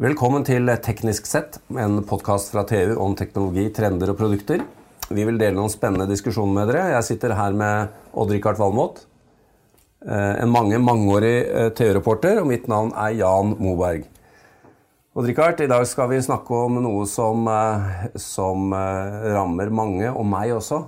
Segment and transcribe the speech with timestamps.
[0.00, 4.62] Velkommen til Teknisk sett, en podkast fra TU om teknologi, trender og produkter.
[5.12, 6.86] Vi vil dele noen spennende diskusjoner med dere.
[6.94, 9.02] Jeg sitter her med Odd-Rikard Valmot.
[10.08, 14.08] eh, En mange, mangeårig eh, TU-reporter, og mitt navn er Jan Moberg.
[15.14, 20.56] Odd-Rikard, i dag skal vi snakke om noe som, eh, som rammer mange, og meg
[20.56, 20.86] også.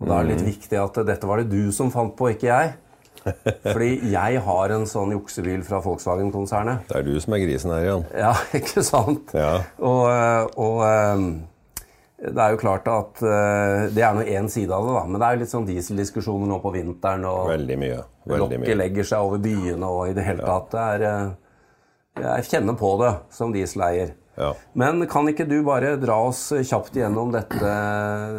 [0.00, 2.46] Og da er det litt viktig at dette var det du som fant på, ikke
[2.46, 2.74] jeg.
[3.24, 6.86] Fordi jeg har en sånn juksebil fra Volkswagen-konsernet.
[6.90, 8.06] Det er du som er grisen her, Jan.
[8.16, 9.34] Ja, ikke sant?
[9.36, 9.52] Ja.
[9.78, 11.24] Og, eh, og eh,
[12.26, 15.06] det er jo klart at eh, Det er nå én side av det, da.
[15.08, 17.26] Men det er jo litt sånn dieseldiskusjoner nå på vinteren.
[17.30, 18.04] Og Veldig mye.
[18.36, 20.70] Lokket legger seg over byene og i det hele tatt.
[20.72, 21.34] Det er,
[22.26, 24.14] jeg kjenner på det som dieseleier.
[24.36, 24.50] Ja.
[24.76, 27.70] Men kan ikke du bare dra oss kjapt igjennom dette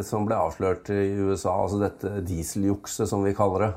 [0.06, 1.56] som ble avslørt i USA?
[1.64, 3.72] Altså dette dieseljukset, som vi kaller det.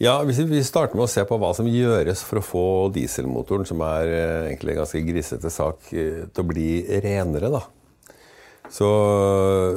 [0.00, 2.62] Ja, Hvis vi starter med å se på hva som gjøres for å få
[2.94, 6.68] dieselmotoren, som er eh, egentlig en ganske grisete sak, eh, til å bli
[7.04, 7.60] renere, da.
[8.72, 8.88] Så,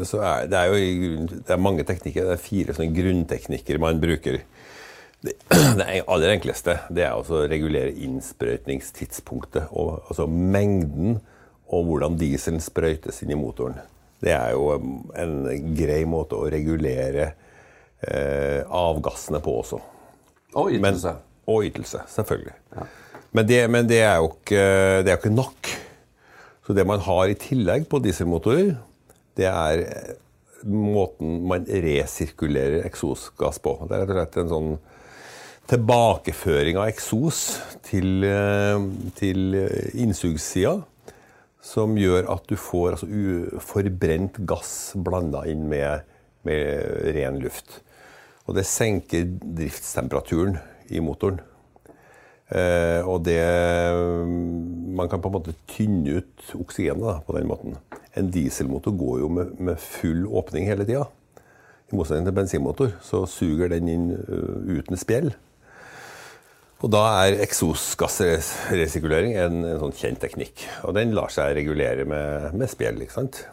[0.07, 2.29] så er det er jo det er mange teknikker.
[2.29, 4.39] Det er fire sånne grunnteknikker man bruker.
[5.19, 5.35] Det,
[5.81, 9.73] det aller enkleste det er å regulere innsprøytningstidspunktet.
[9.75, 11.17] Og, altså mengden
[11.67, 13.75] og hvordan dieselen sprøytes inn i motoren.
[14.23, 14.71] Det er jo
[15.19, 15.41] en
[15.75, 17.33] grei måte å regulere
[17.99, 19.89] eh, avgassene på også.
[20.55, 21.15] Og Men, ytelse.
[21.47, 22.53] og ytelse, selvfølgelig.
[23.33, 24.59] Men, det, men det, er ikke,
[25.03, 25.71] det er jo ikke nok.
[26.63, 28.75] Så det man har i tillegg på dieselmotorer,
[29.37, 30.13] det er eh,
[30.69, 33.75] måten man resirkulerer eksosgass på.
[33.89, 34.73] Det er rett og slett en sånn
[35.71, 37.41] tilbakeføring av eksos
[37.87, 38.85] til, eh,
[39.17, 39.57] til
[40.05, 40.77] innsugssida,
[41.63, 43.09] som gjør at du får altså,
[43.63, 46.05] forbrent gass blanda inn med,
[46.47, 47.81] med ren luft.
[48.43, 50.57] Og det senker driftstemperaturen
[50.91, 51.39] i motoren.
[52.53, 53.39] Eh, og det
[54.93, 57.77] Man kan på en måte tynne ut oksygenet da, på den måten.
[58.13, 61.07] En dieselmotor går jo med, med full åpning hele tida.
[61.89, 65.31] I motsetning til bensinmotor så suger den inn uh, uten spjell.
[66.83, 70.65] Og da er eksosgassresirkulering en, en sånn kjent teknikk.
[70.83, 73.45] Og den lar seg regulere med, med spjell, ikke sant.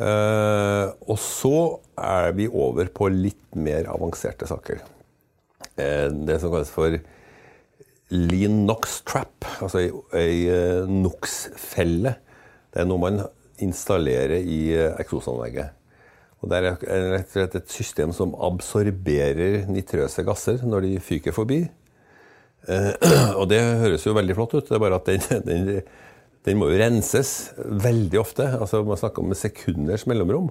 [0.00, 1.56] Eh, og så
[2.00, 4.80] er vi over på litt mer avanserte saker.
[5.76, 6.96] Eh, det som kalles for
[8.10, 9.84] lean nox trap, altså
[10.16, 12.14] ei, eh, NOx-felle.
[12.70, 13.20] Det er noe man
[13.60, 14.72] installerer i
[15.02, 15.76] eksosanlegget.
[16.40, 21.36] Og Det er rett og slett et system som absorberer nitrøse gasser når de fyker
[21.36, 21.66] forbi.
[23.40, 25.82] Og det høres jo veldig flott ut, det er bare at den, den,
[26.48, 28.46] den må jo renses veldig ofte.
[28.56, 30.48] Altså Man snakker om sekunders mellomrom.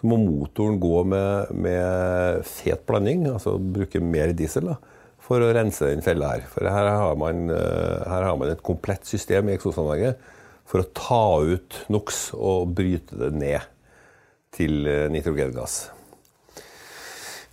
[0.00, 4.78] Så må motoren gå med, med fet blanding, altså bruke mer diesel, da,
[5.20, 6.46] for å rense den fella her.
[6.48, 10.24] For her har man, eh, her har man et komplett system i eksosanlegget
[10.70, 13.68] for å ta ut NOx og bryte det ned
[14.56, 15.90] til eh, nitrogengass.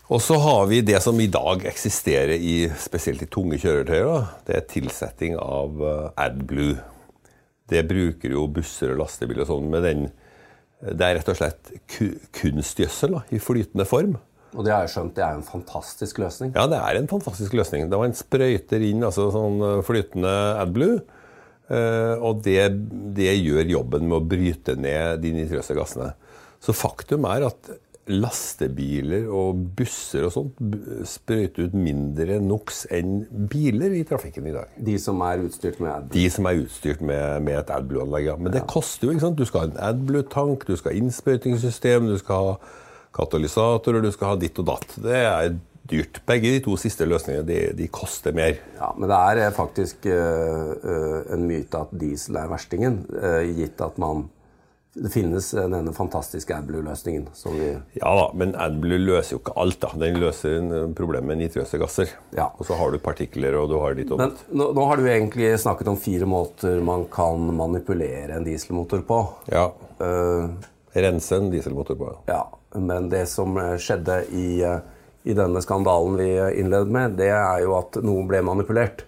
[0.08, 4.30] Og så har vi det som i dag eksisterer i spesielt i tunge kjøretøyer.
[4.48, 6.78] Det er tilsetting av eh, AdBlue.
[7.68, 10.06] Det bruker jo busser og lastebiler og sånn med den
[10.80, 14.12] Det er rett og slett ku- kunstgjødsel da, i flytende form.
[14.54, 16.52] Og det har jeg skjønt, det er en fantastisk løsning.
[16.56, 17.90] Ja, det er en fantastisk løsning.
[17.92, 21.00] Da man sprøyter inn altså, sånn eh, flytende AdBlue,
[21.74, 22.62] eh, og det,
[23.18, 26.14] det gjør jobben med å bryte ned de nitrøse gassene.
[26.64, 27.74] Så faktum er at
[28.08, 30.60] lastebiler og busser og sånt
[31.08, 34.74] sprøyte sprøyter ut mindre NOx enn biler i trafikken i dag.
[34.78, 36.16] De som er utstyrt med AdBlue.
[36.16, 38.30] De som er utstyrt med, med et AdBlue-anlegg.
[38.32, 38.36] Ja.
[38.40, 39.16] Men det koster jo.
[39.16, 39.40] ikke sant?
[39.40, 42.54] Du skal ha en AdBlue-tank, du skal ha innsprøytingssystem, du skal ha
[43.18, 44.98] katalysatorer, du skal ha ditt og datt.
[45.04, 45.58] Det er
[45.88, 46.22] dyrt.
[46.28, 48.58] Begge de to siste løsningene de, de koster mer.
[48.80, 53.44] Ja, Men det er eh, faktisk uh, uh, en myte at diesel er verstingen, uh,
[53.58, 54.28] gitt at man
[54.98, 57.70] Det finnes denne fantastiske AdBlue-løsningen som vi
[58.00, 59.80] Ja da, men AdBlue løser jo ikke alt.
[59.84, 59.92] da.
[60.02, 62.14] Den løser en eh, med nitrøse gasser.
[62.34, 62.48] Ja.
[62.58, 64.46] Og så har du partikler, og du har ditt og datt.
[64.50, 69.20] nå, nå har du egentlig snakket om fire måter man kan manipulere en dieselmotor på.
[69.54, 69.68] Ja.
[70.02, 70.50] Uh,
[70.98, 72.14] Rense en dieselmotor på.
[72.26, 72.42] ja,
[72.74, 74.48] Men det som eh, skjedde i,
[75.24, 79.06] i denne skandalen vi innledet med, det er jo at noen ble manipulert.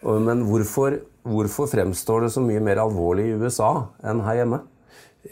[0.00, 4.62] Men hvorfor, hvorfor fremstår det så mye mer alvorlig i USA enn her hjemme?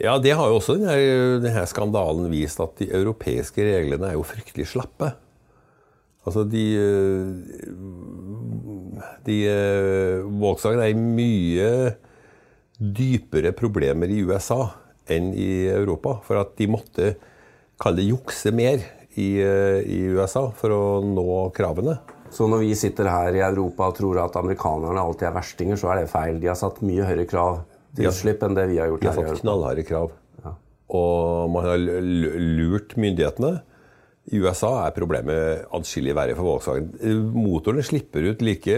[0.01, 0.97] Ja, det har jo også denne,
[1.45, 5.13] denne skandalen vist at de europeiske reglene er jo fryktelig slappe.
[6.25, 7.69] Altså, de eh,
[9.27, 11.69] De eh, Volkswagen er i mye
[12.75, 14.73] dypere problemer i USA
[15.11, 16.19] enn i Europa.
[16.25, 17.13] For at de måtte
[17.81, 18.81] kalle det jukse mer
[19.21, 21.99] i, eh, i USA for å nå kravene.
[22.35, 25.93] Så når vi sitter her i Europa og tror at amerikanerne alltid er verstinger, så
[25.93, 26.41] er det feil.
[26.43, 27.63] De har satt mye høyere krav
[27.99, 29.41] utslipp enn det vi har gjort De har Europa.
[29.41, 30.13] knallharde krav.
[30.95, 33.55] Og man har lurt myndighetene.
[34.33, 36.93] I USA er problemet adskillig verre for Volkswagen.
[37.35, 38.77] Motorene slipper ut like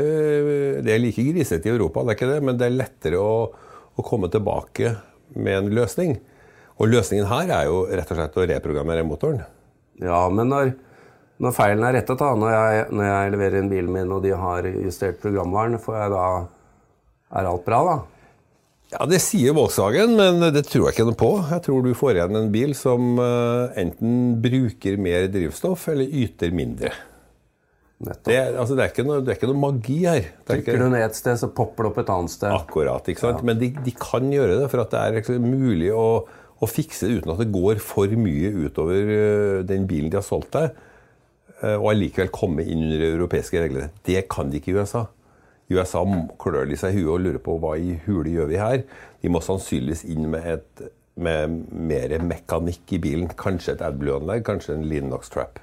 [0.82, 3.50] Det er like grisete i Europa, det er ikke det, men det er lettere å,
[3.94, 4.96] å komme tilbake
[5.36, 6.16] med en løsning.
[6.76, 9.44] Og løsningen her er jo rett og slett å reprogrammere motoren.
[10.02, 10.74] Ja, men når,
[11.40, 14.34] når feilen er rettet, da, når jeg, når jeg leverer inn bilen min og de
[14.36, 16.26] har justert programvaren, får jeg da
[17.36, 17.94] Er alt bra, da?
[18.92, 21.32] Ja, Det sier Volkswagen, men det tror jeg ikke noe på.
[21.50, 26.54] Jeg tror du får igjen en bil som eh, enten bruker mer drivstoff eller yter
[26.54, 26.92] mindre.
[27.96, 30.26] Det, altså, det, er, ikke noe, det er ikke noe magi her.
[30.28, 32.52] Er Trykker du ned et sted, så popper det opp et annet sted.
[32.52, 33.08] Akkurat.
[33.08, 33.44] ikke sant?
[33.48, 36.06] Men de, de kan gjøre det, for at det er mulig å,
[36.60, 40.26] å fikse det uten at det går for mye utover øh, den bilen de har
[40.26, 40.76] solgt deg,
[41.62, 43.88] øh, og allikevel komme inn under europeiske regler.
[44.06, 45.06] Det kan de ikke i USA.
[45.72, 46.02] USA
[46.38, 48.82] klør de seg i huet og lurer på hva i hule gjør vi her.
[49.22, 53.30] De må sannsynligvis inn med, et, med mer mekanikk i bilen.
[53.38, 55.58] Kanskje et AdBlue-anlegg, kanskje en Linux Trap.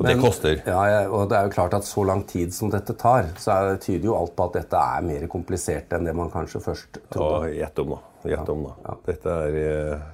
[0.00, 0.62] Og det koster.
[0.64, 3.80] Ja, og det er jo klart at så lang tid som dette tar, så er,
[3.84, 7.50] tyder jo alt på at dette er mer komplisert enn det man kanskje først trodde.
[7.58, 8.30] Gjett om, da.
[8.32, 8.94] Gjett om, da.
[9.04, 10.06] Dette er øh,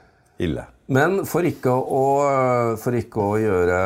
[0.42, 0.66] ille.
[0.86, 2.02] Men for ikke å,
[2.78, 3.78] for ikke å gjøre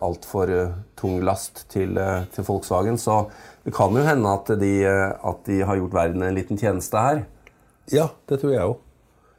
[0.00, 0.52] altfor
[0.96, 3.26] tung last til, eh, til Volkswagen, så
[3.66, 6.96] det kan jo hende at de, eh, at de har gjort verden en liten tjeneste
[6.96, 7.24] her.
[7.92, 8.78] Ja, det tror jeg òg.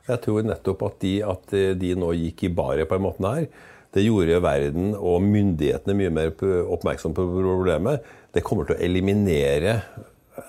[0.07, 3.47] Jeg tror nettopp at de, at de nå gikk i baret på en måte her,
[3.93, 6.31] det gjorde verden og myndighetene mye mer
[6.73, 8.01] oppmerksom på problemet.
[8.33, 9.75] Det kommer til å eliminere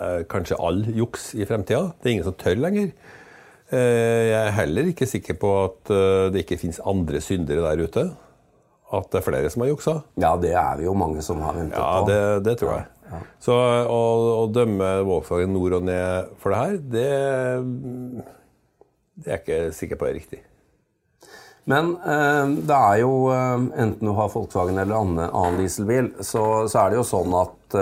[0.00, 1.92] eh, kanskje all juks i fremtida.
[2.00, 2.90] Det er ingen som tør lenger.
[3.72, 7.84] Eh, jeg er heller ikke sikker på at eh, det ikke fins andre syndere der
[7.86, 8.04] ute.
[8.94, 9.94] At det er flere som har juksa.
[10.20, 12.08] Ja, det er vi jo mange som har ventet Ja, på.
[12.10, 12.90] det, det tror jeg.
[13.42, 14.00] Så å,
[14.42, 17.08] å dømme Volkswagen nord og ned for det her, det,
[19.20, 20.40] det er jeg ikke sikker på er riktig.
[21.70, 26.82] Men eh, det er jo, enten du har Volkswagen eller annen, annen dieselbil, så, så
[26.84, 27.78] er det jo sånn at,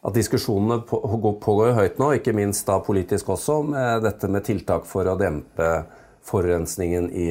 [0.00, 5.08] at diskusjonene pågår høyt nå, ikke minst da politisk også, med dette med tiltak for
[5.08, 5.68] å dempe
[6.24, 7.26] forurensningen i,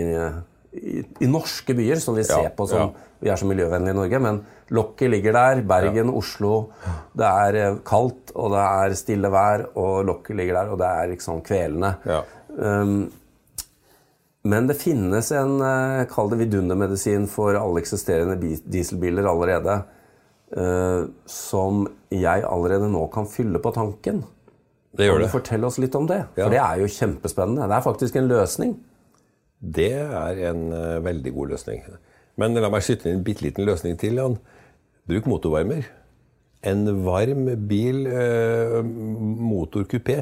[0.77, 2.89] i, i norske byer, som vi ser Ja, på som ja.
[3.19, 4.37] Vi er så miljøvennlige i Norge, men
[4.71, 5.61] lokket ligger der.
[5.67, 6.69] Bergen, Oslo.
[7.11, 10.91] Det er eh, kaldt, og det er stille vær, og lokket ligger der, og det
[11.01, 11.89] er liksom kvelende.
[12.07, 12.21] Ja.
[12.55, 13.09] Um,
[14.47, 19.81] men det finnes en eh, kall det vidundermedisin for alle eksisterende dieselbiler allerede.
[20.57, 24.23] Eh, som jeg allerede nå kan fylle på tanken.
[24.97, 25.31] Det gjør Kan det.
[25.31, 26.23] fortelle oss litt om det?
[26.35, 26.45] Ja.
[26.45, 27.67] For det er jo kjempespennende.
[27.69, 28.77] Det er faktisk en løsning.
[29.59, 31.83] Det er en eh, veldig god løsning.
[32.39, 34.15] Men la meg skyte inn en bitte liten løsning til.
[34.21, 34.37] Jan.
[35.09, 35.87] Bruk motorvarmer.
[36.63, 40.17] En varm bil, uh, motorkupé,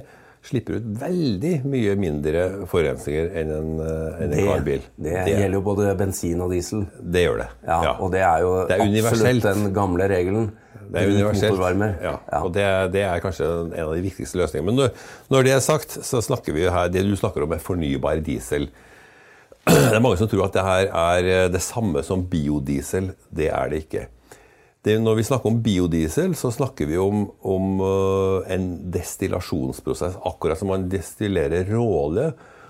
[0.48, 4.82] slipper ut veldig mye mindre forurensninger enn en, eh, en Det, karbil.
[5.04, 6.86] det gjelder jo både bensin og diesel.
[7.04, 7.50] det gjør det.
[7.68, 10.52] Ja, Og det er jo Det er absolutt den gamle regelen.
[10.88, 11.60] Det er universelt.
[12.02, 12.42] Ja, Ja.
[12.44, 13.44] og det, det er kanskje
[13.76, 14.66] en av de viktigste løsningene.
[14.66, 14.90] Men når,
[15.30, 18.24] når det er sagt, så snakker vi jo her Det du snakker om, er fornybar
[18.24, 18.70] diesel.
[19.68, 23.12] Det er mange som tror at det her er eh, det samme som biodiesel.
[23.36, 24.06] Det er det ikke.
[24.88, 30.16] Det, når vi snakker om biodiesel, så snakker vi om, om øh, en destillasjonsprosess.
[30.30, 32.30] Akkurat som man destillerer råolje,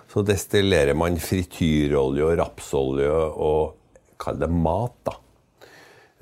[0.10, 3.76] så destillerer man frityrolje og rapsolje og
[4.18, 5.14] Kall det mat, da.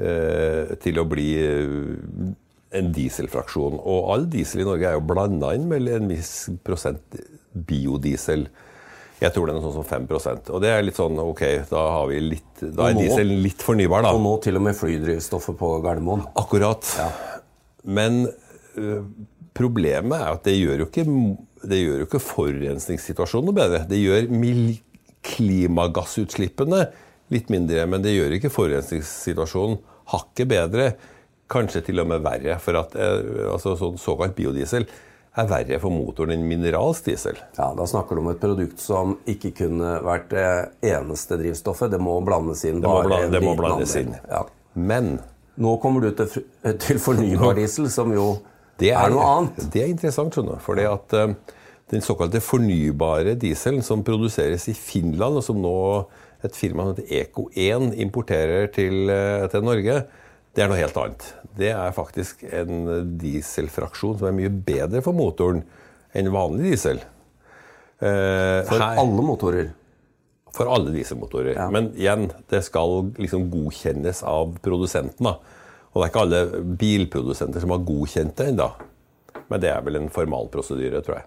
[0.04, 2.34] eh, til å bli eh,
[2.76, 3.78] en dieselfraksjon.
[3.80, 7.16] Og all diesel i Norge er jo blanda inn med en viss prosent
[7.56, 8.50] biodiesel.
[9.22, 12.10] Jeg tror det er sånn som 5% Og det er litt sånn ok, da, har
[12.10, 14.12] vi litt, da er diesel nå- dieselen litt fornybar, da.
[14.18, 16.26] Og nå til og med flydrivstoffet på Gardermoen.
[16.36, 16.90] Akkurat.
[17.88, 18.26] Men
[18.76, 19.00] ø,
[19.56, 21.06] problemet er at det gjør jo ikke,
[21.72, 23.84] det gjør jo ikke forurensningssituasjonen noe bedre.
[23.88, 24.28] Det gjør
[25.26, 26.84] klimagassutslippene
[27.34, 29.80] litt mindre, men det gjør ikke forurensningssituasjonen
[30.14, 30.92] hakket bedre.
[31.50, 34.86] Kanskje til og med verre, for at eh, altså, sånn såkalt biodiesel
[35.36, 37.40] er verre for motoren enn mineralsk diesel.
[37.58, 40.50] Ja, Da snakker du om et produkt som ikke kunne vært det
[40.94, 41.92] eneste drivstoffet.
[41.92, 42.82] Det må blandes inn.
[42.84, 44.16] Det må, bla, det må blandes inn.
[44.32, 44.46] Ja.
[44.76, 45.18] Men
[45.56, 46.44] Nå kommer du til,
[46.84, 48.36] til fornybar diesel, som jo
[48.80, 49.70] Det er, noe annet.
[49.72, 50.60] Det er interessant, skjønner.
[50.64, 51.32] Fordi at uh,
[51.92, 55.78] den såkalte fornybare dieselen som produseres i Finland, og som nå
[56.44, 60.02] et firma som heter Eco1 importerer til, uh, til Norge,
[60.56, 61.26] det er noe helt annet.
[61.56, 62.86] Det er faktisk en
[63.20, 65.64] dieselfraksjon som er mye bedre for motoren
[66.16, 67.02] enn vanlig diesel.
[68.00, 69.74] Eh, For her- alle motorer.
[70.56, 71.56] for alle dieselmotorer.
[71.56, 71.70] Ja.
[71.70, 75.24] Men igjen, det skal liksom godkjennes av produsenten.
[75.26, 75.36] da.
[75.94, 78.70] Og det er ikke alle bilprodusenter som har godkjent det ennå.
[79.50, 81.26] Men det er vel en formalprosedyre, tror jeg.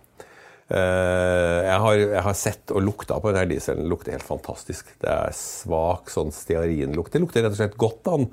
[0.70, 3.84] Eh, jeg har, jeg har, sett og lukta på denne dieselen.
[3.84, 4.86] Det lukter helt fantastisk.
[5.00, 7.12] Det er svak sånn stearinlukt.
[7.12, 8.28] Det lukter rett og slett godt an.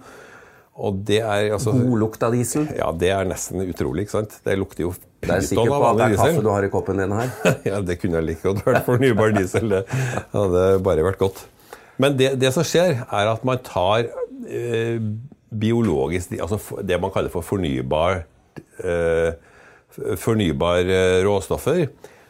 [0.76, 2.66] Og det er altså God lukt av diesel?
[2.76, 4.06] Ja, det er nesten utrolig.
[4.06, 4.34] ikke sant?
[4.44, 4.92] Det lukter jo
[5.24, 7.32] Det er sikker på at det er kaffe du har i koppen din her.
[7.70, 9.72] ja, det kunne jeg like godt vært fornybar diesel.
[9.72, 9.86] Det
[10.36, 11.46] hadde bare vært godt.
[12.02, 14.10] Men det, det som skjer, er at man tar
[14.52, 15.00] eh,
[15.56, 18.26] biologisk Altså det man kaller for fornybar
[18.84, 19.32] eh,
[19.96, 21.86] fornybare eh, råstoffer.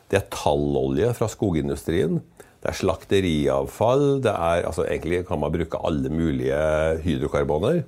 [0.06, 2.22] Det er tallolje fra skogindustrien.
[2.62, 4.08] Det er slakteriavfall.
[4.22, 6.62] Det er, altså Egentlig kan man bruke alle mulige
[7.02, 7.82] hydrokarboner.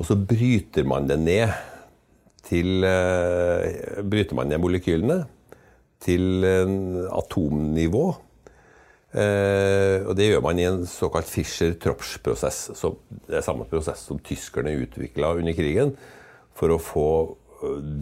[0.00, 1.52] Og så bryter man det ned
[2.46, 5.22] til uh, Bryter man ned molekylene
[6.02, 8.06] til en atomnivå.
[9.12, 12.64] Uh, og Det gjør man i en såkalt Fischer-Tropsch-prosess.
[13.28, 15.94] Det er samme prosess som tyskerne utvikla under krigen
[16.58, 17.06] for å få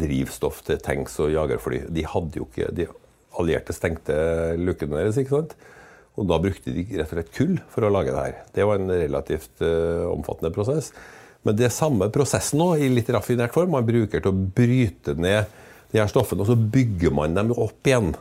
[0.00, 1.82] drivstoff til tanks og jagerfly.
[1.92, 2.87] De hadde jo ikke De
[3.40, 4.14] allierte stengte
[4.56, 5.52] lukkene deres, ikke sant?
[6.18, 8.38] Og da brukte de rett og slett kull for å lage det her.
[8.56, 10.90] Det var en relativt omfattende prosess.
[11.47, 13.73] Men det er samme prosessen nå, i litt raffinert form.
[13.73, 15.49] Man bruker til å bryte ned
[15.90, 18.12] de her stoffene, og så bygger man dem opp igjen.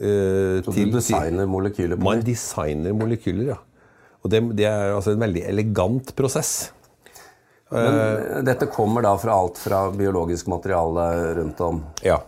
[0.00, 3.56] Uh, så du designer molekyler på Man designer molekyler, ja.
[4.20, 6.52] Og det, det er altså en veldig elegant prosess.
[7.70, 11.06] Men uh, dette kommer da fra alt fra biologisk materiale
[11.38, 11.82] rundt om?
[12.06, 12.20] Ja.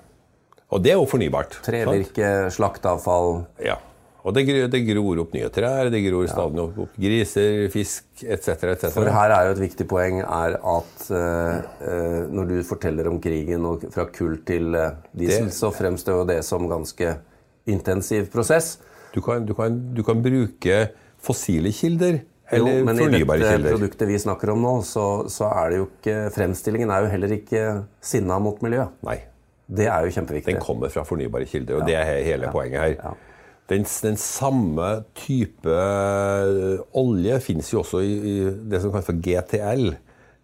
[0.73, 1.59] Og det er jo fornybart.
[1.67, 3.81] Trevirke, slakteavfall Ja.
[4.23, 8.69] Og det, det, gror opp nye trær, det gror stadig opp, opp griser, fisk etc.
[8.71, 13.19] Et For her er jo et viktig poeng er at uh, når du forteller om
[13.23, 17.17] krigen og fra kull til uh, diesel, det, så fremstår jo det som ganske
[17.67, 18.77] intensiv prosess.
[19.13, 20.85] Du kan, du kan, du kan bruke
[21.23, 25.73] fossile kilder eller jo, men i dette produktet vi snakker om nå, så, så, er
[25.73, 27.63] det jo ikke Fremstillingen er jo heller ikke
[28.05, 28.93] sinna mot miljøet.
[29.09, 29.19] Nei.
[29.73, 30.59] Det er jo kjempeviktig.
[30.59, 31.87] Den kommer fra fornybare kilder, og ja.
[31.89, 32.53] det er hele ja.
[32.53, 33.15] poenget her.
[33.71, 38.35] Den, den, samme type eh, olje finnes jo også i, i,
[38.69, 39.93] det som kalles for GTL.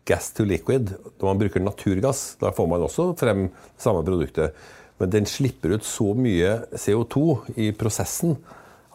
[0.08, 0.94] Gas to liquid.
[1.18, 3.48] Når man bruker naturgass, da får man også frem
[3.80, 4.56] samme produktet.
[4.98, 7.24] Men den slipper ut så mye CO2
[7.60, 8.38] i prosessen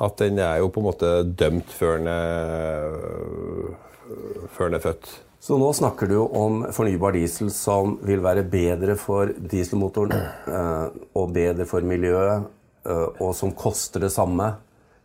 [0.03, 2.97] at den er jo på en måte dømt før den er,
[4.55, 5.11] før den er født.
[5.43, 10.85] Så nå snakker du om fornybar diesel som vil være bedre for dieselmotoren eh,
[11.19, 14.49] og bedre for miljøet, eh, og som koster det samme.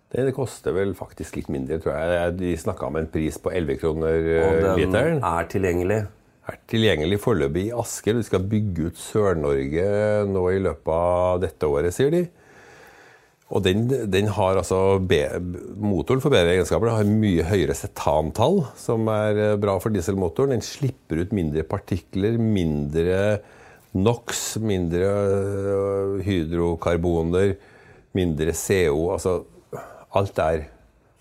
[0.09, 2.37] Det, det, koster vel faktisk litt mindre, tror jeg.
[2.39, 4.17] De snakka om en pris på 11 kroner
[4.79, 4.79] literen.
[4.79, 6.01] Og den er tilgjengelig?
[6.49, 8.17] Er tilgjengelig foreløpig i Asker.
[8.17, 9.89] De skal bygge ut Sør-Norge
[10.31, 12.25] nå i løpet av dette året, sier de.
[13.49, 19.09] Og den, den har altså Motoren for bedre egenskaper den har mye høyere setantall, som
[19.13, 20.53] er eh, bra for dieselmotoren.
[20.57, 23.39] Den slipper ut mindre partikler, mindre
[23.99, 27.55] NOx, mindre eh, hydrokarboner,
[28.17, 29.09] mindre CO.
[29.15, 29.41] Altså
[30.17, 30.67] alt er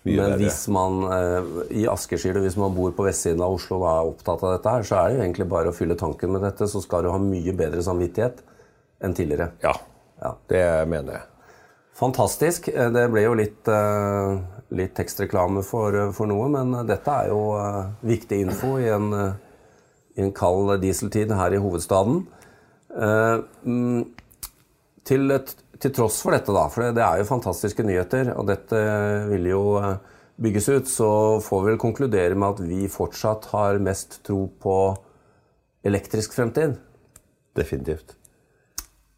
[0.06, 1.48] mye Men hvis man eh,
[1.82, 4.86] i sier hvis man bor på vestsiden av Oslo og er opptatt av dette, her,
[4.86, 7.18] så er det jo egentlig bare å fylle tanken med dette, så skal du ha
[7.22, 8.44] mye bedre samvittighet
[9.04, 9.52] enn tidligere.
[9.64, 9.74] Ja,
[10.22, 10.32] ja.
[10.50, 11.26] det mener jeg.
[11.98, 12.68] Fantastisk.
[12.68, 14.38] Eh, det ble jo litt, eh,
[14.78, 17.42] litt tekstreklame for, eh, for, noe, men dette er jo
[18.06, 19.12] viktig info i en,
[20.14, 22.26] i en kald dieseltid her i hovedstaden.
[22.98, 24.00] Mm,
[25.06, 25.34] til,
[25.78, 28.80] til, tross for dette, da, for det er jo fantastiske nyheter, og dette
[29.30, 29.62] vil jo
[30.38, 31.10] bygges ut, så
[31.42, 34.76] får vi vel konkludere med at vi fortsatt har mest tro på
[35.86, 36.76] elektrisk fremtid.
[37.58, 38.14] Definitivt.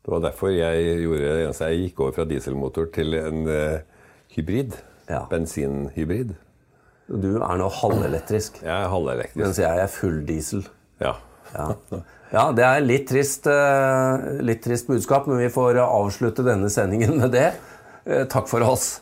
[0.00, 4.06] Det var derfor jeg gjorde det eneste jeg gikk over fra dieselmotor til en uh,
[4.32, 4.78] hybrid.
[5.10, 5.26] Ja.
[5.28, 6.32] Bensinhybrid.
[7.10, 8.62] Du er nå halvelektrisk.
[8.62, 9.42] Jeg er halvelektrisk.
[9.42, 10.64] Mens jeg er full diesel.
[11.02, 11.16] Ja.
[11.52, 11.68] ja.
[12.30, 17.16] ja det er litt trist, uh, litt trist budskap, men vi får avslutte denne sendingen
[17.18, 17.48] med det.
[18.06, 19.00] Uh, takk for oss.